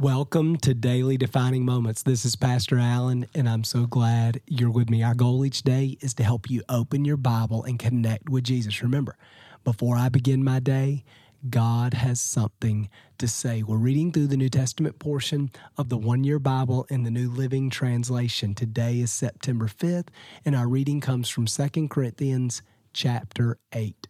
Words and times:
Welcome 0.00 0.58
to 0.58 0.74
Daily 0.74 1.16
Defining 1.16 1.64
Moments. 1.64 2.04
This 2.04 2.24
is 2.24 2.36
Pastor 2.36 2.78
Allen, 2.78 3.26
and 3.34 3.48
I'm 3.48 3.64
so 3.64 3.84
glad 3.84 4.40
you're 4.46 4.70
with 4.70 4.88
me. 4.88 5.02
Our 5.02 5.16
goal 5.16 5.44
each 5.44 5.62
day 5.62 5.98
is 6.00 6.14
to 6.14 6.22
help 6.22 6.48
you 6.48 6.62
open 6.68 7.04
your 7.04 7.16
Bible 7.16 7.64
and 7.64 7.80
connect 7.80 8.28
with 8.28 8.44
Jesus. 8.44 8.80
Remember, 8.80 9.16
before 9.64 9.96
I 9.96 10.08
begin 10.08 10.44
my 10.44 10.60
day, 10.60 11.02
God 11.50 11.94
has 11.94 12.20
something 12.20 12.88
to 13.18 13.26
say. 13.26 13.64
We're 13.64 13.76
reading 13.76 14.12
through 14.12 14.28
the 14.28 14.36
New 14.36 14.48
Testament 14.48 15.00
portion 15.00 15.50
of 15.76 15.88
the 15.88 15.98
one 15.98 16.22
year 16.22 16.38
Bible 16.38 16.86
in 16.88 17.02
the 17.02 17.10
New 17.10 17.28
Living 17.28 17.68
Translation. 17.68 18.54
Today 18.54 19.00
is 19.00 19.10
September 19.10 19.66
5th, 19.66 20.10
and 20.44 20.54
our 20.54 20.68
reading 20.68 21.00
comes 21.00 21.28
from 21.28 21.46
2 21.46 21.88
Corinthians 21.88 22.62
chapter 22.92 23.58
8. 23.72 24.06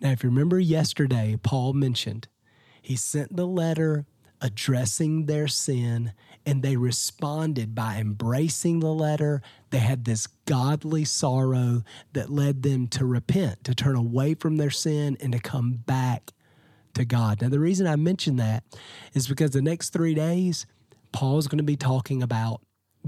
Now, 0.00 0.12
if 0.12 0.22
you 0.22 0.30
remember 0.30 0.60
yesterday, 0.60 1.36
Paul 1.42 1.72
mentioned 1.72 2.28
he 2.80 2.94
sent 2.94 3.34
the 3.34 3.48
letter 3.48 4.06
addressing 4.40 5.26
their 5.26 5.48
sin, 5.48 6.12
and 6.44 6.62
they 6.62 6.76
responded 6.76 7.74
by 7.74 7.96
embracing 7.96 8.80
the 8.80 8.92
letter. 8.92 9.42
They 9.70 9.78
had 9.78 10.04
this 10.04 10.26
godly 10.44 11.04
sorrow 11.04 11.82
that 12.12 12.30
led 12.30 12.62
them 12.62 12.88
to 12.88 13.04
repent, 13.04 13.64
to 13.64 13.74
turn 13.74 13.96
away 13.96 14.34
from 14.34 14.56
their 14.56 14.70
sin, 14.70 15.16
and 15.20 15.32
to 15.32 15.38
come 15.38 15.72
back 15.72 16.32
to 16.94 17.04
God. 17.04 17.42
Now, 17.42 17.48
the 17.48 17.60
reason 17.60 17.86
I 17.86 17.96
mention 17.96 18.36
that 18.36 18.64
is 19.14 19.28
because 19.28 19.50
the 19.50 19.62
next 19.62 19.90
three 19.90 20.14
days, 20.14 20.66
Paul's 21.12 21.46
going 21.48 21.58
to 21.58 21.64
be 21.64 21.76
talking 21.76 22.22
about 22.22 22.60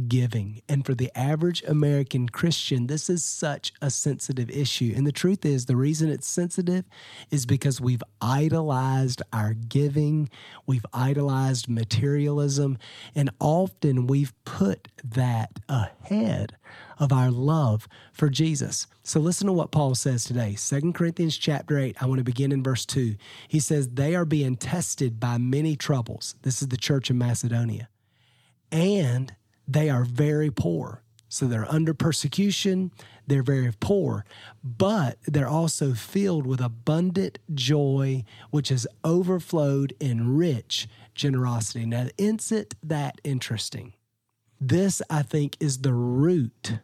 giving. 0.07 0.62
And 0.69 0.87
for 0.87 0.95
the 0.95 1.11
average 1.16 1.62
American 1.65 2.29
Christian, 2.29 2.87
this 2.87 3.11
is 3.11 3.25
such 3.25 3.73
a 3.83 3.91
sensitive 3.91 4.51
issue. 4.51 4.93
And 4.97 5.07
the 5.07 5.12
truth 5.12 5.45
is, 5.45 5.66
the 5.66 5.77
reason 5.77 6.09
it's 6.09 6.29
sensitive 6.29 6.84
is 7.30 7.47
because 7.47 7.80
we've 7.80 8.02
idolized 8.21 9.23
our 9.33 9.55
giving, 9.55 10.30
we've 10.66 10.87
idolized 10.93 11.69
materialism, 11.69 12.79
and 13.15 13.30
often 13.41 14.07
we've 14.07 14.33
put 14.45 14.88
that 15.05 15.59
ahead 15.69 16.57
of 16.99 17.13
our 17.13 17.30
love 17.30 17.88
for 18.13 18.29
Jesus. 18.29 18.87
So 19.02 19.21
listen 19.21 19.46
to 19.46 19.52
what 19.52 19.71
Paul 19.71 19.95
says 19.95 20.24
today. 20.24 20.57
2 20.59 20.93
Corinthians 20.93 21.37
chapter 21.37 21.79
8, 21.79 21.96
I 22.01 22.07
want 22.07 22.19
to 22.19 22.24
begin 22.24 22.52
in 22.52 22.63
verse 22.63 22.85
2. 22.85 23.16
He 23.49 23.60
says, 23.60 23.88
They 23.88 24.15
are 24.15 24.24
being 24.24 24.57
tested 24.57 25.19
by 25.19 25.38
many 25.38 25.76
troubles. 25.76 26.35
This 26.43 26.63
is 26.63 26.69
the 26.69 26.76
church 26.76 27.10
in 27.10 27.19
Macedonia. 27.19 27.88
And 28.71 29.32
they 29.69 29.91
are 29.91 30.05
very 30.05 30.51
poor. 30.51 31.02
So 31.29 31.47
they're 31.47 31.71
under 31.71 31.93
persecution, 31.93 32.91
they're 33.27 33.43
very 33.43 33.71
poor, 33.79 34.25
but 34.65 35.19
they're 35.27 35.47
also 35.47 35.93
filled 35.93 36.47
with 36.47 36.60
abundant 36.60 37.38
joy, 37.52 38.25
which 38.51 38.71
has 38.71 38.87
overflowed 39.05 39.93
in 40.01 40.37
rich 40.37 40.88
generosity. 41.15 41.85
Now, 41.85 42.07
isn't 42.16 42.75
that 42.83 43.21
interesting? 43.25 43.93
This, 44.59 45.02
I 45.10 45.23
think, 45.23 45.59
is 45.60 45.82
the 45.82 45.93
root 45.93 46.79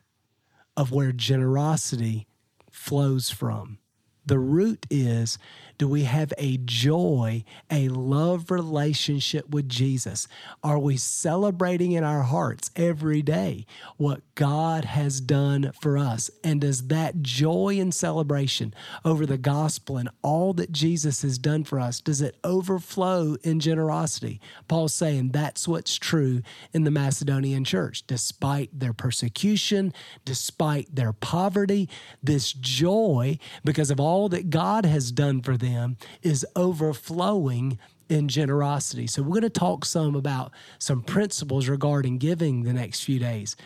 of 0.77 0.93
where 0.93 1.13
generosity 1.13 2.27
flows 2.71 3.31
from. 3.31 3.79
The 4.27 4.39
root 4.39 4.87
is 4.91 5.39
do 5.77 5.89
we 5.89 6.05
have 6.05 6.33
a 6.39 6.59
joy, 6.59 7.45
a 7.71 7.89
love 7.89 8.51
relationship 8.51 9.49
with 9.51 9.69
Jesus? 9.69 10.29
Are 10.63 10.79
we 10.79 10.97
celebrating 10.97 11.93
in 11.93 12.05
our 12.05 12.23
hearts 12.23 12.71
every 12.77 13.23
day 13.23 13.67
what 13.97 14.23
God 14.37 14.85
has 14.85 15.21
done 15.21 15.73
for 15.81 15.99
us? 15.99 16.31
And 16.45 16.61
does 16.61 16.87
that 16.89 17.23
joy 17.23 17.79
and 17.81 17.93
celebration 17.93 18.73
over 19.05 19.27
the 19.27 19.39
gospel 19.39 19.97
and 19.97 20.09
all 20.23 20.53
that 20.55 20.71
Jesus 20.71 21.23
has 21.23 21.39
done 21.39 21.65
for 21.65 21.81
us, 21.81 22.01
does 22.01 22.21
it 22.21 22.37
overflow 22.45 23.37
in 23.43 23.59
generosity? 23.59 24.41
Paul's 24.69 24.95
saying 24.95 25.31
that's 25.31 25.67
what's 25.67 25.97
true 25.97 26.43
in 26.73 26.85
the 26.85 26.91
Macedonian 26.91 27.65
church. 27.65 28.07
Despite 28.07 28.79
their 28.79 28.93
persecution, 28.93 29.93
despite 30.25 30.95
their 30.95 31.13
poverty, 31.13 31.89
this 32.23 32.53
joy, 32.53 33.39
because 33.65 33.91
of 33.91 33.99
all 33.99 34.29
that 34.29 34.51
God 34.51 34.85
has 34.85 35.11
done 35.11 35.43
for 35.43 35.57
them 35.57 35.64
them 35.65 35.97
is 36.23 36.47
overflowing 36.55 37.79
in 38.09 38.29
generosity. 38.29 39.07
So, 39.07 39.23
we're 39.23 39.31
going 39.31 39.43
to 39.43 39.51
talk 39.51 39.85
some 39.85 40.15
about 40.15 40.53
some 40.79 41.03
principles 41.03 41.69
regarding 41.69 42.19
giving 42.19 42.63
the 42.63 42.73
next 42.73 43.01
few 43.03 43.19
days. 43.19 43.57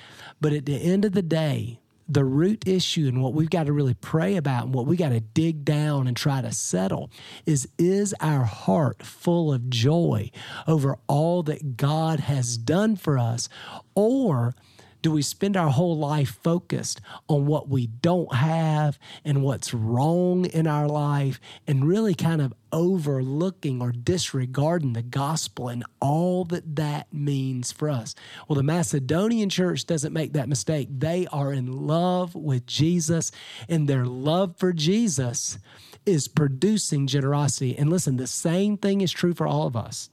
But 0.41 0.53
at 0.53 0.67
the 0.67 0.77
end 0.77 1.05
of 1.05 1.13
the 1.13 1.23
day, 1.23 1.81
the 2.09 2.25
root 2.25 2.67
issue 2.67 3.07
and 3.07 3.23
what 3.23 3.35
we've 3.35 3.51
got 3.51 3.67
to 3.67 3.73
really 3.73 3.95
pray 3.95 4.37
about 4.37 4.65
and 4.65 4.75
what 4.75 4.87
we 4.87 4.97
got 4.97 5.11
to 5.11 5.21
dig 5.21 5.65
down 5.65 6.07
and 6.07 6.17
try 6.17 6.41
to 6.41 6.51
settle 6.51 7.11
is 7.45 7.69
is 7.79 8.15
our 8.21 8.45
heart 8.45 9.03
full 9.03 9.53
of 9.53 9.69
joy 9.69 10.31
over 10.67 10.97
all 11.07 11.43
that 11.43 11.77
God 11.77 12.21
has 12.21 12.57
done 12.57 12.97
for 12.97 13.19
us 13.19 13.49
or 13.95 14.55
do 15.03 15.13
we 15.13 15.23
spend 15.23 15.57
our 15.57 15.71
whole 15.71 15.97
life 15.97 16.39
focused 16.43 17.01
on 17.29 17.47
what 17.47 17.69
we 17.69 17.87
don't 17.87 18.35
have 18.35 18.99
and 19.25 19.43
what's 19.43 19.73
wrong 19.73 20.45
in 20.47 20.67
our 20.67 20.89
life 20.89 21.41
and 21.67 21.87
really 21.87 22.15
kind 22.15 22.41
of 22.43 22.53
overlooking 22.73 23.81
or 23.81 23.93
disregarding 23.93 24.93
the 24.93 25.03
gospel 25.03 25.69
and 25.69 25.85
all 26.01 26.45
that 26.47 26.77
that 26.77 27.13
means 27.13 27.71
for 27.71 27.89
us? 27.89 28.15
Well, 28.47 28.57
the 28.57 28.63
Macedonian 28.63 29.49
church 29.49 29.87
doesn't 29.87 30.13
make 30.13 30.33
that 30.33 30.49
mistake. 30.49 30.89
They 30.91 31.27
are 31.29 31.53
in 31.53 31.87
love 31.87 32.35
with 32.35 32.67
Jesus, 32.67 33.31
and 33.69 33.89
their 33.89 34.05
love 34.05 34.57
for 34.57 34.73
Jesus 34.73 35.59
is 36.05 36.29
producing 36.29 37.07
generosity. 37.07 37.77
And 37.77 37.91
listen, 37.91 38.17
the 38.17 38.27
same 38.27 38.77
thing 38.77 39.01
is 39.01 39.13
true 39.13 39.35
for 39.35 39.47
all 39.47 39.67
of 39.67 39.77
us. 39.77 40.11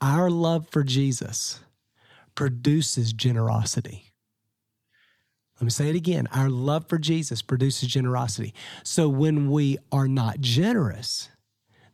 Our 0.00 0.30
love 0.30 0.68
for 0.70 0.82
Jesus 0.82 1.60
produces 2.34 3.12
generosity. 3.12 4.12
Let 5.56 5.64
me 5.64 5.70
say 5.70 5.88
it 5.88 5.96
again. 5.96 6.26
Our 6.32 6.50
love 6.50 6.88
for 6.88 6.98
Jesus 6.98 7.40
produces 7.40 7.88
generosity. 7.88 8.54
So 8.82 9.08
when 9.08 9.50
we 9.50 9.78
are 9.92 10.08
not 10.08 10.40
generous, 10.40 11.28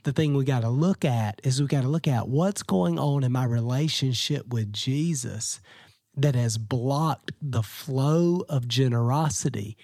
the 0.02 0.12
thing 0.12 0.34
we 0.34 0.44
got 0.44 0.62
to 0.62 0.70
look 0.70 1.04
at 1.04 1.40
is 1.44 1.60
we 1.60 1.68
got 1.68 1.82
to 1.82 1.88
look 1.88 2.08
at 2.08 2.28
what's 2.28 2.62
going 2.62 2.98
on 2.98 3.22
in 3.22 3.32
my 3.32 3.44
relationship 3.44 4.48
with 4.48 4.72
Jesus 4.72 5.60
that 6.16 6.34
has 6.34 6.56
blocked 6.56 7.32
the 7.42 7.62
flow 7.62 8.44
of 8.48 8.66
generosity 8.66 9.76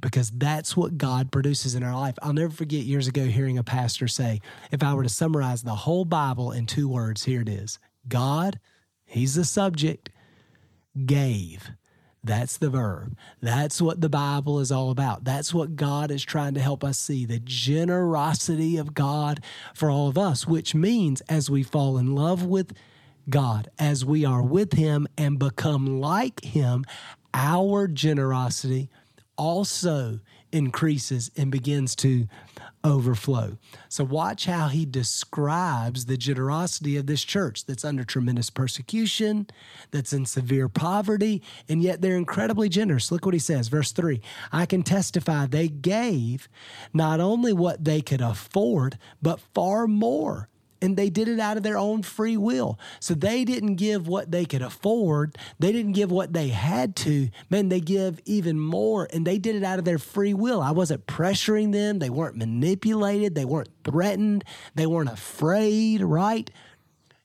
because 0.00 0.30
that's 0.30 0.74
what 0.74 0.96
God 0.96 1.30
produces 1.30 1.74
in 1.74 1.82
our 1.82 1.94
life. 1.94 2.14
I'll 2.22 2.32
never 2.32 2.52
forget 2.52 2.84
years 2.84 3.08
ago 3.08 3.26
hearing 3.26 3.58
a 3.58 3.64
pastor 3.64 4.08
say, 4.08 4.40
if 4.70 4.82
I 4.82 4.94
were 4.94 5.02
to 5.02 5.08
summarize 5.08 5.62
the 5.62 5.74
whole 5.74 6.06
Bible 6.06 6.52
in 6.52 6.66
two 6.66 6.88
words, 6.88 7.24
here 7.24 7.42
it 7.42 7.48
is 7.48 7.78
God, 8.08 8.58
He's 9.12 9.34
the 9.34 9.44
subject, 9.44 10.08
gave. 11.04 11.70
That's 12.24 12.56
the 12.56 12.70
verb. 12.70 13.16
That's 13.42 13.82
what 13.82 14.00
the 14.00 14.08
Bible 14.08 14.58
is 14.58 14.72
all 14.72 14.90
about. 14.90 15.24
That's 15.24 15.52
what 15.52 15.76
God 15.76 16.10
is 16.10 16.24
trying 16.24 16.54
to 16.54 16.60
help 16.60 16.82
us 16.82 16.98
see 16.98 17.26
the 17.26 17.40
generosity 17.40 18.78
of 18.78 18.94
God 18.94 19.44
for 19.74 19.90
all 19.90 20.08
of 20.08 20.16
us, 20.16 20.46
which 20.46 20.74
means 20.74 21.20
as 21.22 21.50
we 21.50 21.62
fall 21.62 21.98
in 21.98 22.14
love 22.14 22.46
with 22.46 22.72
God, 23.28 23.68
as 23.78 24.02
we 24.02 24.24
are 24.24 24.42
with 24.42 24.72
Him 24.72 25.06
and 25.18 25.38
become 25.38 26.00
like 26.00 26.42
Him, 26.42 26.84
our 27.34 27.88
generosity 27.88 28.88
also 29.36 30.20
increases 30.52 31.30
and 31.36 31.50
begins 31.50 31.94
to 31.96 32.28
overflow. 32.84 33.58
So, 33.88 34.04
watch 34.04 34.46
how 34.46 34.68
he 34.68 34.84
describes 34.84 36.06
the 36.06 36.16
generosity 36.16 36.96
of 36.96 37.06
this 37.06 37.22
church 37.22 37.66
that's 37.66 37.84
under 37.84 38.04
tremendous 38.04 38.50
persecution, 38.50 39.46
that's 39.90 40.12
in 40.12 40.26
severe 40.26 40.68
poverty, 40.68 41.42
and 41.68 41.82
yet 41.82 42.00
they're 42.00 42.16
incredibly 42.16 42.68
generous. 42.68 43.10
Look 43.10 43.24
what 43.24 43.34
he 43.34 43.40
says, 43.40 43.68
verse 43.68 43.92
3 43.92 44.20
I 44.52 44.66
can 44.66 44.82
testify 44.82 45.46
they 45.46 45.68
gave 45.68 46.48
not 46.92 47.20
only 47.20 47.52
what 47.52 47.84
they 47.84 48.00
could 48.00 48.20
afford, 48.20 48.98
but 49.20 49.40
far 49.54 49.86
more 49.86 50.48
and 50.82 50.96
they 50.96 51.08
did 51.08 51.28
it 51.28 51.40
out 51.40 51.56
of 51.56 51.62
their 51.62 51.78
own 51.78 52.02
free 52.02 52.36
will. 52.36 52.78
So 53.00 53.14
they 53.14 53.44
didn't 53.44 53.76
give 53.76 54.08
what 54.08 54.30
they 54.32 54.44
could 54.44 54.60
afford. 54.60 55.38
They 55.58 55.72
didn't 55.72 55.92
give 55.92 56.10
what 56.10 56.32
they 56.32 56.48
had 56.48 56.96
to. 56.96 57.30
Man, 57.48 57.68
they 57.68 57.80
give 57.80 58.20
even 58.26 58.58
more 58.58 59.08
and 59.12 59.26
they 59.26 59.38
did 59.38 59.54
it 59.54 59.62
out 59.62 59.78
of 59.78 59.84
their 59.84 59.98
free 59.98 60.34
will. 60.34 60.60
I 60.60 60.72
wasn't 60.72 61.06
pressuring 61.06 61.72
them. 61.72 62.00
They 62.00 62.10
weren't 62.10 62.36
manipulated. 62.36 63.34
They 63.34 63.44
weren't 63.44 63.70
threatened. 63.84 64.44
They 64.74 64.86
weren't 64.86 65.08
afraid, 65.08 66.02
right? 66.02 66.50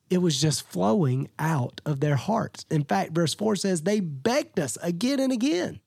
It 0.09 0.19
was 0.19 0.39
just 0.39 0.69
flowing 0.69 1.29
out 1.37 1.81
of 1.85 1.99
their 1.99 2.15
hearts. 2.15 2.65
In 2.69 2.83
fact, 2.83 3.11
verse 3.11 3.33
4 3.33 3.57
says 3.57 3.81
they 3.81 3.99
begged 3.99 4.59
us 4.59 4.77
again 4.81 5.19
and 5.19 5.33
again. 5.33 5.81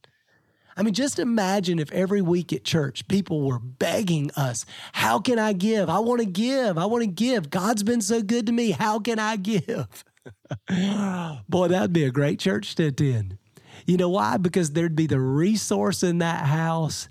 I 0.76 0.82
mean, 0.82 0.94
just 0.94 1.18
imagine 1.18 1.78
if 1.78 1.92
every 1.92 2.22
week 2.22 2.52
at 2.52 2.64
church 2.64 3.06
people 3.08 3.42
were 3.42 3.58
begging 3.58 4.30
us, 4.36 4.64
How 4.92 5.18
can 5.18 5.38
I 5.38 5.52
give? 5.52 5.88
I 5.88 5.98
want 5.98 6.20
to 6.20 6.26
give. 6.26 6.78
I 6.78 6.86
want 6.86 7.02
to 7.02 7.10
give. 7.10 7.50
God's 7.50 7.82
been 7.82 8.00
so 8.00 8.22
good 8.22 8.46
to 8.46 8.52
me. 8.52 8.70
How 8.70 8.98
can 8.98 9.18
I 9.18 9.36
give? 9.36 10.04
Boy, 11.48 11.68
that'd 11.68 11.92
be 11.92 12.04
a 12.04 12.10
great 12.10 12.38
church 12.38 12.74
to 12.76 12.86
attend. 12.86 13.38
You 13.86 13.96
know 13.96 14.10
why? 14.10 14.36
Because 14.36 14.72
there'd 14.72 14.96
be 14.96 15.06
the 15.06 15.20
resource 15.20 16.02
in 16.02 16.18
that 16.18 16.46
house 16.46 17.08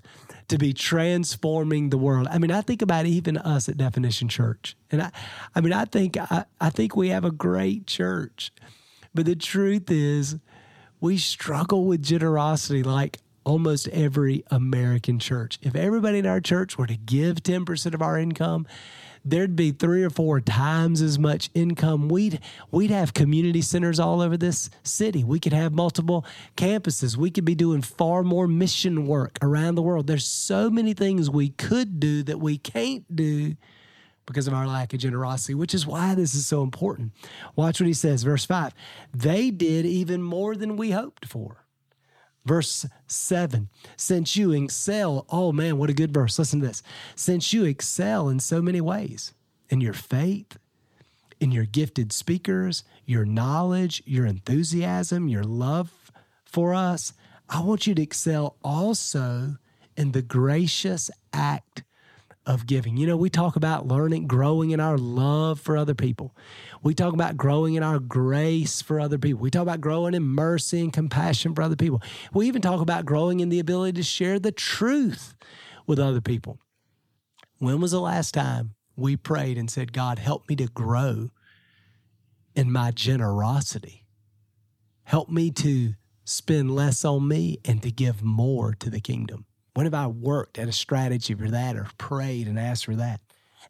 to 0.48 0.58
be 0.58 0.72
transforming 0.72 1.90
the 1.90 1.98
world. 1.98 2.26
I 2.30 2.38
mean, 2.38 2.50
I 2.50 2.60
think 2.60 2.82
about 2.82 3.06
even 3.06 3.36
us 3.36 3.68
at 3.68 3.76
Definition 3.76 4.28
Church. 4.28 4.76
And 4.90 5.02
I 5.02 5.10
I 5.54 5.60
mean, 5.60 5.72
I 5.72 5.84
think 5.84 6.16
I, 6.16 6.44
I 6.60 6.70
think 6.70 6.96
we 6.96 7.08
have 7.08 7.24
a 7.24 7.30
great 7.30 7.86
church. 7.86 8.52
But 9.14 9.26
the 9.26 9.36
truth 9.36 9.90
is 9.90 10.38
we 11.00 11.18
struggle 11.18 11.84
with 11.84 12.02
generosity 12.02 12.82
like 12.82 13.18
almost 13.44 13.88
every 13.88 14.44
American 14.50 15.18
church. 15.18 15.58
If 15.62 15.74
everybody 15.74 16.18
in 16.18 16.26
our 16.26 16.40
church 16.40 16.76
were 16.78 16.86
to 16.86 16.96
give 16.96 17.36
10% 17.36 17.94
of 17.94 18.02
our 18.02 18.18
income, 18.18 18.66
there'd 19.24 19.56
be 19.56 19.70
three 19.72 20.02
or 20.02 20.10
four 20.10 20.40
times 20.40 21.02
as 21.02 21.18
much 21.18 21.50
income. 21.54 22.08
We'd 22.08 22.40
we'd 22.70 22.90
have 22.90 23.14
community 23.14 23.62
centers 23.62 24.00
all 24.00 24.20
over 24.20 24.36
this 24.36 24.70
city. 24.82 25.24
We 25.24 25.40
could 25.40 25.52
have 25.52 25.72
multiple 25.72 26.24
campuses. 26.56 27.16
We 27.16 27.30
could 27.30 27.44
be 27.44 27.54
doing 27.54 27.82
far 27.82 28.22
more 28.22 28.46
mission 28.46 29.06
work 29.06 29.38
around 29.42 29.74
the 29.74 29.82
world. 29.82 30.06
There's 30.06 30.26
so 30.26 30.70
many 30.70 30.94
things 30.94 31.30
we 31.30 31.50
could 31.50 32.00
do 32.00 32.22
that 32.24 32.40
we 32.40 32.58
can't 32.58 33.04
do 33.14 33.56
because 34.26 34.46
of 34.46 34.54
our 34.54 34.66
lack 34.66 34.92
of 34.92 35.00
generosity, 35.00 35.54
which 35.54 35.74
is 35.74 35.86
why 35.86 36.14
this 36.14 36.34
is 36.34 36.46
so 36.46 36.62
important. 36.62 37.12
Watch 37.56 37.80
what 37.80 37.88
he 37.88 37.94
says, 37.94 38.22
verse 38.22 38.44
5. 38.44 38.72
They 39.12 39.50
did 39.50 39.84
even 39.84 40.22
more 40.22 40.54
than 40.54 40.76
we 40.76 40.92
hoped 40.92 41.26
for. 41.26 41.64
Verse 42.44 42.86
7 43.06 43.68
Since 43.96 44.36
you 44.36 44.52
excel, 44.52 45.26
oh 45.28 45.52
man, 45.52 45.78
what 45.78 45.90
a 45.90 45.94
good 45.94 46.12
verse. 46.12 46.38
Listen 46.38 46.60
to 46.60 46.66
this. 46.66 46.82
Since 47.14 47.52
you 47.52 47.64
excel 47.64 48.28
in 48.28 48.40
so 48.40 48.62
many 48.62 48.80
ways, 48.80 49.34
in 49.68 49.80
your 49.80 49.92
faith, 49.92 50.58
in 51.38 51.52
your 51.52 51.64
gifted 51.64 52.12
speakers, 52.12 52.84
your 53.06 53.24
knowledge, 53.24 54.02
your 54.06 54.26
enthusiasm, 54.26 55.28
your 55.28 55.44
love 55.44 56.10
for 56.44 56.74
us, 56.74 57.12
I 57.48 57.62
want 57.62 57.86
you 57.86 57.94
to 57.94 58.02
excel 58.02 58.56
also 58.62 59.56
in 59.96 60.12
the 60.12 60.22
gracious 60.22 61.10
act 61.32 61.82
of 62.46 62.66
giving. 62.66 62.96
You 62.96 63.06
know, 63.06 63.16
we 63.16 63.30
talk 63.30 63.56
about 63.56 63.86
learning, 63.86 64.26
growing 64.26 64.70
in 64.70 64.80
our 64.80 64.96
love 64.96 65.60
for 65.60 65.76
other 65.76 65.94
people. 65.94 66.34
We 66.82 66.94
talk 66.94 67.12
about 67.12 67.36
growing 67.36 67.74
in 67.74 67.82
our 67.82 67.98
grace 67.98 68.80
for 68.80 68.98
other 68.98 69.18
people. 69.18 69.40
We 69.40 69.50
talk 69.50 69.62
about 69.62 69.80
growing 69.80 70.14
in 70.14 70.22
mercy 70.22 70.80
and 70.80 70.92
compassion 70.92 71.54
for 71.54 71.62
other 71.62 71.76
people. 71.76 72.02
We 72.32 72.46
even 72.46 72.62
talk 72.62 72.80
about 72.80 73.04
growing 73.04 73.40
in 73.40 73.50
the 73.50 73.60
ability 73.60 73.92
to 73.98 74.02
share 74.02 74.38
the 74.38 74.52
truth 74.52 75.34
with 75.86 75.98
other 75.98 76.20
people. 76.20 76.58
When 77.58 77.80
was 77.80 77.90
the 77.90 78.00
last 78.00 78.32
time 78.32 78.74
we 78.96 79.16
prayed 79.16 79.58
and 79.58 79.70
said, 79.70 79.92
God, 79.92 80.18
help 80.18 80.48
me 80.48 80.56
to 80.56 80.66
grow 80.66 81.30
in 82.54 82.72
my 82.72 82.90
generosity? 82.90 84.06
Help 85.04 85.28
me 85.28 85.50
to 85.50 85.92
spend 86.24 86.74
less 86.74 87.04
on 87.04 87.28
me 87.28 87.58
and 87.64 87.82
to 87.82 87.90
give 87.90 88.22
more 88.22 88.72
to 88.74 88.88
the 88.88 89.00
kingdom. 89.00 89.44
When 89.74 89.86
have 89.86 89.94
I 89.94 90.06
worked 90.06 90.58
at 90.58 90.68
a 90.68 90.72
strategy 90.72 91.34
for 91.34 91.48
that 91.48 91.76
or 91.76 91.88
prayed 91.98 92.48
and 92.48 92.58
asked 92.58 92.86
for 92.86 92.96
that? 92.96 93.20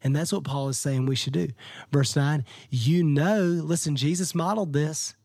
And 0.03 0.15
that's 0.15 0.33
what 0.33 0.43
Paul 0.43 0.69
is 0.69 0.79
saying 0.79 1.05
we 1.05 1.15
should 1.15 1.33
do. 1.33 1.49
Verse 1.91 2.15
9, 2.15 2.43
you 2.69 3.03
know, 3.03 3.41
listen, 3.41 3.95
Jesus 3.95 4.33
modeled 4.33 4.73
this. 4.73 5.15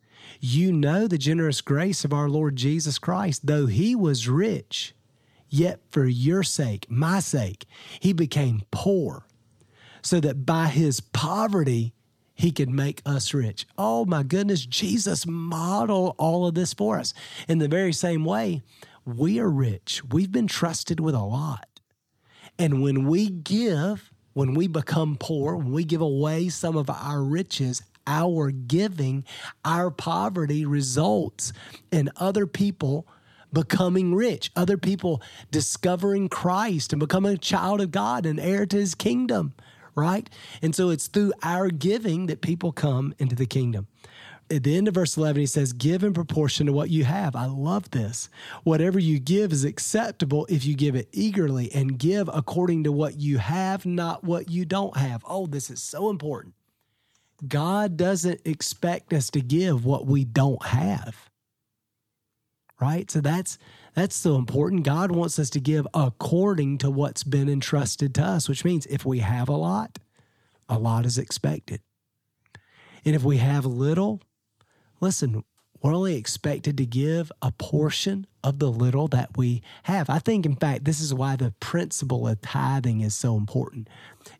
You 0.40 0.72
know 0.72 1.06
the 1.06 1.18
generous 1.18 1.60
grace 1.60 2.04
of 2.04 2.12
our 2.12 2.28
Lord 2.28 2.56
Jesus 2.56 2.98
Christ, 2.98 3.46
though 3.46 3.66
he 3.66 3.94
was 3.94 4.28
rich, 4.28 4.94
yet 5.48 5.80
for 5.90 6.04
your 6.04 6.42
sake, 6.42 6.84
my 6.90 7.20
sake, 7.20 7.64
he 8.00 8.12
became 8.12 8.62
poor, 8.70 9.24
so 10.02 10.20
that 10.20 10.44
by 10.44 10.66
his 10.66 11.00
poverty 11.00 11.94
he 12.34 12.50
could 12.50 12.68
make 12.68 13.00
us 13.06 13.32
rich. 13.32 13.66
Oh 13.78 14.04
my 14.04 14.22
goodness, 14.22 14.66
Jesus 14.66 15.26
modeled 15.26 16.14
all 16.18 16.46
of 16.46 16.54
this 16.54 16.74
for 16.74 16.98
us. 16.98 17.14
In 17.48 17.58
the 17.58 17.68
very 17.68 17.92
same 17.92 18.24
way, 18.24 18.62
we 19.06 19.38
are 19.38 19.48
rich. 19.48 20.02
We've 20.04 20.32
been 20.32 20.48
trusted 20.48 20.98
with 20.98 21.14
a 21.14 21.22
lot. 21.22 21.68
And 22.58 22.82
when 22.82 23.06
we 23.06 23.30
give, 23.30 24.12
when 24.32 24.54
we 24.54 24.66
become 24.66 25.16
poor, 25.18 25.56
when 25.56 25.72
we 25.72 25.84
give 25.84 26.00
away 26.00 26.48
some 26.48 26.76
of 26.76 26.90
our 26.90 27.22
riches, 27.22 27.82
our 28.06 28.50
giving, 28.50 29.24
our 29.64 29.90
poverty 29.90 30.66
results 30.66 31.52
in 31.92 32.10
other 32.16 32.46
people 32.46 33.06
becoming 33.52 34.14
rich, 34.14 34.50
other 34.56 34.76
people 34.76 35.22
discovering 35.50 36.28
Christ 36.28 36.92
and 36.92 37.00
becoming 37.00 37.32
a 37.32 37.38
child 37.38 37.80
of 37.80 37.92
God 37.92 38.26
and 38.26 38.40
heir 38.40 38.66
to 38.66 38.76
his 38.76 38.94
kingdom, 38.94 39.54
right? 39.94 40.28
And 40.62 40.74
so 40.74 40.90
it's 40.90 41.06
through 41.06 41.32
our 41.42 41.68
giving 41.68 42.26
that 42.26 42.40
people 42.40 42.72
come 42.72 43.14
into 43.18 43.36
the 43.36 43.46
kingdom 43.46 43.86
at 44.50 44.62
the 44.62 44.76
end 44.76 44.88
of 44.88 44.94
verse 44.94 45.16
11, 45.16 45.40
he 45.40 45.46
says, 45.46 45.72
Give 45.72 46.04
in 46.04 46.12
proportion 46.12 46.66
to 46.66 46.72
what 46.72 46.90
you 46.90 47.04
have. 47.04 47.34
I 47.34 47.46
love 47.46 47.90
this. 47.90 48.28
Whatever 48.62 48.98
you 48.98 49.18
give 49.18 49.52
is 49.52 49.64
acceptable 49.64 50.46
if 50.48 50.64
you 50.64 50.74
give 50.74 50.94
it 50.94 51.08
eagerly 51.12 51.70
and 51.72 51.98
give 51.98 52.28
according 52.32 52.84
to 52.84 52.92
what 52.92 53.18
you 53.18 53.38
have, 53.38 53.84
not 53.84 54.24
what 54.24 54.50
you 54.50 54.64
don't 54.64 54.96
have. 54.96 55.24
Oh, 55.26 55.46
this 55.46 55.70
is 55.70 55.82
so 55.82 56.10
important. 56.10 56.54
God 57.46 57.96
doesn't 57.96 58.40
expect 58.44 59.12
us 59.12 59.30
to 59.30 59.40
give 59.40 59.84
what 59.84 60.06
we 60.06 60.24
don't 60.24 60.64
have. 60.66 61.28
Right? 62.80 63.10
So 63.10 63.20
that's 63.20 63.58
that's 63.94 64.14
so 64.14 64.36
important. 64.36 64.84
God 64.84 65.10
wants 65.10 65.38
us 65.38 65.48
to 65.50 65.60
give 65.60 65.86
according 65.94 66.78
to 66.78 66.90
what's 66.90 67.24
been 67.24 67.48
entrusted 67.48 68.14
to 68.16 68.22
us, 68.22 68.48
which 68.48 68.64
means 68.64 68.84
if 68.86 69.06
we 69.06 69.20
have 69.20 69.48
a 69.48 69.56
lot, 69.56 69.98
a 70.68 70.78
lot 70.78 71.06
is 71.06 71.16
expected. 71.16 71.80
And 73.06 73.14
if 73.14 73.22
we 73.22 73.38
have 73.38 73.64
little, 73.64 74.20
listen, 75.00 75.44
we're 75.82 75.94
only 75.94 76.16
expected 76.16 76.76
to 76.78 76.86
give 76.86 77.30
a 77.42 77.52
portion 77.52 78.26
of 78.42 78.58
the 78.58 78.70
little 78.70 79.08
that 79.08 79.36
we 79.36 79.62
have. 79.84 80.08
I 80.08 80.18
think, 80.18 80.46
in 80.46 80.56
fact, 80.56 80.84
this 80.84 81.00
is 81.00 81.12
why 81.12 81.36
the 81.36 81.52
principle 81.60 82.26
of 82.26 82.40
tithing 82.40 83.00
is 83.00 83.14
so 83.14 83.36
important, 83.36 83.88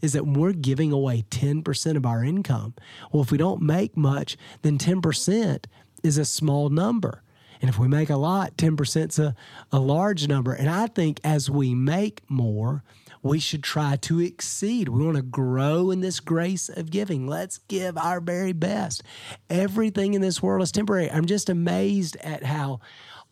is 0.01 0.13
that 0.15 0.27
we're 0.27 0.53
giving 0.53 0.93
away 0.93 1.25
10% 1.31 1.97
of 1.97 2.07
our 2.07 2.25
income, 2.25 2.75
well, 3.13 3.23
if 3.23 3.31
we 3.31 3.39
don't 3.39 3.63
make 3.63 3.97
much, 3.97 4.37
then 4.63 4.79
10% 4.79 5.67
is 6.03 6.19
a 6.19 6.25
small 6.25 6.69
number. 6.69 7.23
And 7.61 7.69
if 7.69 7.79
we 7.79 7.89
make 7.89 8.11
a 8.11 8.17
lot, 8.17 8.57
10% 8.57 9.09
is 9.11 9.19
a, 9.19 9.35
a 9.73 9.79
large 9.79 10.29
number. 10.29 10.53
And 10.53 10.69
I 10.69 10.87
think 10.87 11.21
as 11.25 11.51
we 11.51 11.75
make 11.75 12.23
more, 12.29 12.83
we 13.23 13.39
should 13.39 13.63
try 13.63 13.97
to 13.97 14.21
exceed. 14.21 14.89
We 14.89 15.05
want 15.05 15.17
to 15.17 15.23
grow 15.23 15.91
in 15.91 16.01
this 16.01 16.21
grace 16.21 16.69
of 16.69 16.91
giving. 16.91 17.27
Let's 17.27 17.59
give 17.69 17.97
our 17.97 18.21
very 18.21 18.53
best. 18.53 19.03
Everything 19.51 20.15
in 20.15 20.21
this 20.21 20.43
world 20.43 20.63
is 20.63 20.73
temporary. 20.73 21.11
I'm 21.11 21.27
just 21.27 21.49
amazed 21.49 22.17
at 22.17 22.45
how 22.45 22.81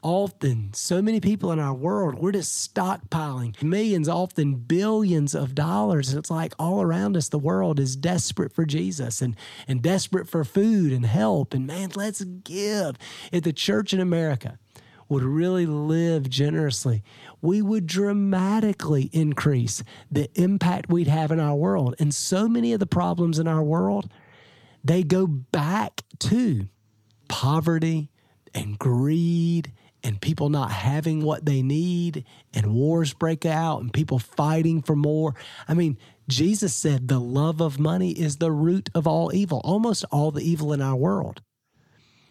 often 0.05 0.69
so 0.75 1.01
many 1.01 1.19
people 1.19 1.51
in 1.51 1.59
our 1.59 1.73
world 1.73 2.17
we're 2.17 2.31
just 2.31 2.75
stockpiling 2.75 3.61
millions 3.63 4.07
often 4.07 4.55
billions 4.55 5.35
of 5.35 5.55
dollars 5.55 6.11
and 6.11 6.19
it's 6.19 6.31
like 6.31 6.53
all 6.59 6.83
around 6.83 7.17
us 7.17 7.31
the 7.31 7.39
world 7.39 7.81
is 7.81 7.97
desperate 7.97 8.53
for 8.53 8.67
jesus 8.67 9.23
and 9.23 9.35
and 9.67 9.81
desperate 9.81 10.29
for 10.29 10.45
food 10.45 10.93
and 10.93 11.07
help 11.07 11.55
and 11.55 11.67
man 11.67 11.89
let's 11.97 12.23
give 12.23 12.99
at 13.33 13.45
the 13.45 13.53
church 13.53 13.95
in 13.95 14.01
america 14.01 14.59
would 15.09 15.23
really 15.23 15.67
live 15.67 16.29
generously, 16.29 17.03
we 17.41 17.61
would 17.61 17.87
dramatically 17.87 19.11
increase 19.13 19.83
the 20.11 20.29
impact 20.35 20.89
we'd 20.89 21.09
have 21.09 21.31
in 21.31 21.41
our 21.41 21.55
world. 21.55 21.95
And 21.99 22.15
so 22.15 22.49
many 22.49 22.73
of 22.73 22.81
the 22.81 22.87
problems 22.87 23.39
in 23.39 23.47
our 23.47 23.63
world, 23.63 24.11
they 24.83 25.03
go 25.03 25.27
back 25.27 26.03
to 26.21 26.69
poverty 27.29 28.11
and 28.55 28.79
greed 28.79 29.73
and 30.03 30.21
people 30.21 30.51
not 30.51 30.71
having 30.71 31.23
what 31.23 31.47
they 31.47 31.63
need 31.63 32.25
and 32.53 32.75
wars 32.75 33.15
break 33.15 33.47
out 33.47 33.81
and 33.81 33.93
people 33.93 34.19
fighting 34.19 34.83
for 34.83 34.95
more. 34.95 35.35
I 35.67 35.75
mean, 35.75 35.97
Jesus 36.29 36.75
said 36.75 37.09
the 37.09 37.19
love 37.19 37.61
of 37.61 37.79
money 37.79 38.11
is 38.11 38.37
the 38.37 38.53
root 38.53 38.91
of 38.95 39.07
all 39.07 39.35
evil, 39.35 39.61
almost 39.65 40.05
all 40.11 40.31
the 40.31 40.43
evil 40.43 40.73
in 40.73 40.83
our 40.83 40.95
world. 40.95 41.41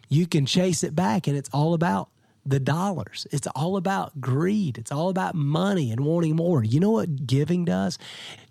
You 0.08 0.26
can 0.26 0.46
chase 0.46 0.84
it 0.84 0.94
back 0.94 1.26
and 1.26 1.36
it's 1.36 1.50
all 1.52 1.74
about 1.74 2.08
the 2.46 2.60
dollars. 2.60 3.26
It's 3.30 3.46
all 3.48 3.76
about 3.76 4.20
greed. 4.20 4.78
It's 4.78 4.92
all 4.92 5.08
about 5.08 5.34
money 5.34 5.90
and 5.90 6.00
wanting 6.00 6.36
more. 6.36 6.62
You 6.62 6.80
know 6.80 6.90
what 6.90 7.26
giving 7.26 7.64
does? 7.64 7.98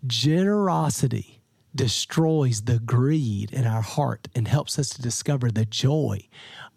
Generosity 0.06 1.44
destroys 1.76 2.64
the 2.64 2.80
greed 2.80 3.52
in 3.52 3.66
our 3.66 3.82
heart 3.82 4.28
and 4.36 4.48
helps 4.48 4.78
us 4.78 4.90
to 4.90 5.02
discover 5.02 5.50
the 5.50 5.66
joy 5.66 6.28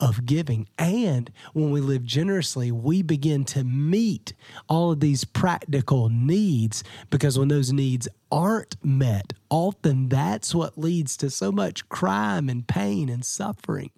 of 0.00 0.24
giving. 0.24 0.68
And 0.78 1.30
when 1.52 1.70
we 1.70 1.80
live 1.80 2.04
generously, 2.04 2.72
we 2.72 3.02
begin 3.02 3.44
to 3.46 3.64
meet 3.64 4.32
all 4.68 4.92
of 4.92 5.00
these 5.00 5.24
practical 5.24 6.08
needs 6.08 6.82
because 7.10 7.38
when 7.38 7.48
those 7.48 7.72
needs 7.72 8.08
aren't 8.30 8.76
met, 8.84 9.32
often 9.50 10.08
that's 10.08 10.54
what 10.54 10.78
leads 10.78 11.16
to 11.18 11.30
so 11.30 11.52
much 11.52 11.88
crime 11.88 12.48
and 12.48 12.66
pain 12.66 13.08
and 13.08 13.24
suffering 13.24 13.90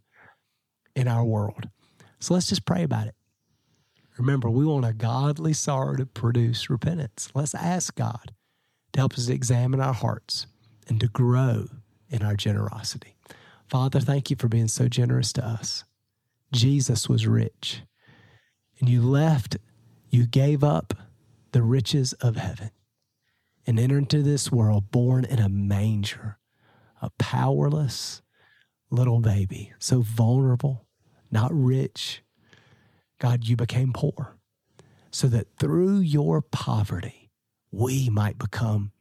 in 0.94 1.06
our 1.06 1.24
world. 1.24 1.68
So 2.20 2.34
let's 2.34 2.48
just 2.48 2.64
pray 2.64 2.82
about 2.82 3.06
it. 3.06 3.14
Remember, 4.18 4.50
we 4.50 4.64
want 4.66 4.84
a 4.84 4.92
godly 4.92 5.52
sorrow 5.52 5.96
to 5.96 6.06
produce 6.06 6.68
repentance. 6.68 7.30
Let's 7.34 7.54
ask 7.54 7.94
God 7.94 8.32
to 8.92 9.00
help 9.00 9.14
us 9.14 9.28
examine 9.28 9.80
our 9.80 9.94
hearts 9.94 10.46
and 10.88 10.98
to 11.00 11.06
grow 11.08 11.66
in 12.08 12.22
our 12.22 12.34
generosity. 12.34 13.14
Father, 13.68 14.00
thank 14.00 14.30
you 14.30 14.36
for 14.36 14.48
being 14.48 14.68
so 14.68 14.88
generous 14.88 15.32
to 15.34 15.46
us. 15.46 15.84
Jesus 16.52 17.08
was 17.08 17.26
rich, 17.26 17.82
and 18.80 18.88
you 18.88 19.02
left, 19.02 19.58
you 20.08 20.26
gave 20.26 20.64
up 20.64 20.94
the 21.52 21.62
riches 21.62 22.14
of 22.14 22.36
heaven 22.36 22.70
and 23.66 23.78
entered 23.78 23.98
into 23.98 24.22
this 24.22 24.50
world 24.50 24.90
born 24.90 25.24
in 25.26 25.38
a 25.38 25.48
manger, 25.48 26.38
a 27.02 27.10
powerless 27.18 28.22
little 28.90 29.20
baby, 29.20 29.72
so 29.78 30.00
vulnerable, 30.00 30.87
not 31.30 31.50
rich. 31.52 32.22
God, 33.18 33.44
you 33.44 33.56
became 33.56 33.92
poor 33.92 34.36
so 35.10 35.26
that 35.28 35.48
through 35.58 35.98
your 35.98 36.40
poverty, 36.40 37.30
we 37.70 38.08
might 38.08 38.38
become 38.38 38.92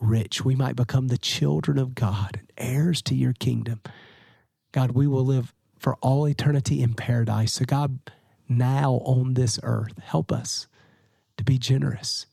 rich. 0.00 0.44
We 0.44 0.54
might 0.54 0.76
become 0.76 1.08
the 1.08 1.18
children 1.18 1.78
of 1.78 1.94
God 1.94 2.38
and 2.38 2.52
heirs 2.56 3.02
to 3.02 3.14
your 3.14 3.32
kingdom. 3.32 3.80
God, 4.72 4.92
we 4.92 5.06
will 5.06 5.24
live 5.24 5.54
for 5.78 5.96
all 5.96 6.28
eternity 6.28 6.82
in 6.82 6.94
paradise. 6.94 7.54
So, 7.54 7.64
God, 7.64 7.98
now 8.48 9.00
on 9.04 9.34
this 9.34 9.58
earth, 9.62 9.98
help 10.02 10.30
us 10.30 10.66
to 11.36 11.44
be 11.44 11.58
generous, 11.58 12.26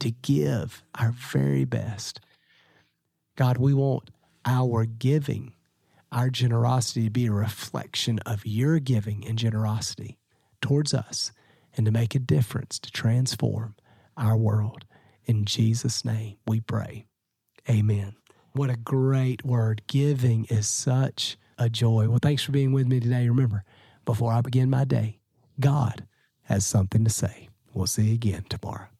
to 0.00 0.10
give 0.10 0.82
our 0.94 1.12
very 1.12 1.64
best. 1.64 2.20
God, 3.36 3.58
we 3.58 3.74
want 3.74 4.10
our 4.44 4.84
giving, 4.84 5.54
our 6.14 6.30
generosity 6.30 7.04
to 7.04 7.10
be 7.10 7.26
a 7.26 7.32
reflection 7.32 8.20
of 8.20 8.46
your 8.46 8.78
giving 8.78 9.26
and 9.26 9.36
generosity 9.36 10.16
towards 10.62 10.94
us 10.94 11.32
and 11.76 11.84
to 11.84 11.92
make 11.92 12.14
a 12.14 12.20
difference, 12.20 12.78
to 12.78 12.90
transform 12.90 13.74
our 14.16 14.36
world. 14.36 14.84
In 15.26 15.44
Jesus' 15.44 16.04
name 16.04 16.36
we 16.46 16.60
pray. 16.60 17.04
Amen. 17.68 18.14
What 18.52 18.70
a 18.70 18.76
great 18.76 19.44
word. 19.44 19.82
Giving 19.88 20.44
is 20.44 20.68
such 20.68 21.36
a 21.58 21.68
joy. 21.68 22.08
Well, 22.08 22.20
thanks 22.22 22.44
for 22.44 22.52
being 22.52 22.72
with 22.72 22.86
me 22.86 23.00
today. 23.00 23.28
Remember, 23.28 23.64
before 24.04 24.32
I 24.32 24.40
begin 24.40 24.70
my 24.70 24.84
day, 24.84 25.18
God 25.58 26.06
has 26.44 26.64
something 26.64 27.02
to 27.04 27.10
say. 27.10 27.48
We'll 27.72 27.88
see 27.88 28.04
you 28.04 28.14
again 28.14 28.44
tomorrow. 28.48 28.93